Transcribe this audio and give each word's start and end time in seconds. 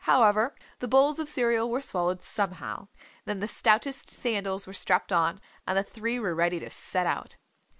However 0.05 0.55
the 0.79 0.87
bowls 0.87 1.19
of 1.19 1.27
cereal 1.29 1.69
were 1.69 1.79
swallowed 1.79 2.23
somehow. 2.23 2.87
Then 3.25 3.39
the 3.39 3.47
stoutest 3.47 4.09
sandals 4.09 4.65
were 4.65 4.73
strapped 4.73 5.13
on, 5.13 5.39
and 5.67 5.77
the 5.77 5.83
three 5.83 6.17
were 6.19 6.33
ready 6.33 6.59
to 6.59 6.71
set 6.71 7.05
out. 7.05 7.37